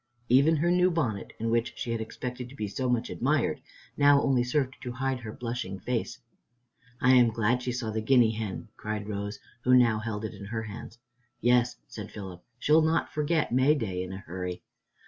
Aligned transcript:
Even 0.29 0.55
her 0.55 0.71
new 0.71 0.89
bonnet, 0.89 1.31
in 1.37 1.51
which 1.51 1.73
she 1.77 1.91
had 1.91 2.01
expected 2.01 2.49
to 2.49 2.55
be 2.55 2.67
so 2.67 2.89
much 2.89 3.11
admired, 3.11 3.61
now 3.95 4.19
only 4.19 4.43
served 4.43 4.75
to 4.81 4.91
hide 4.93 5.19
her 5.19 5.31
blushing 5.31 5.77
face. 5.79 6.17
"I 6.99 7.11
am 7.11 7.29
glad 7.29 7.61
she 7.61 7.71
saw 7.71 7.91
the 7.91 8.01
guinea 8.01 8.31
hen," 8.31 8.69
cried 8.77 9.07
Rose, 9.07 9.37
who 9.63 9.75
now 9.75 9.99
held 9.99 10.25
it 10.25 10.33
in 10.33 10.45
her 10.45 10.63
hands. 10.63 10.97
"Yes," 11.39 11.77
said 11.87 12.09
Philip, 12.11 12.43
"she'll 12.57 12.81
not 12.81 13.13
forget 13.13 13.51
Mayday 13.51 14.01
in 14.01 14.11
a 14.11 14.17
hurry." 14.17 14.63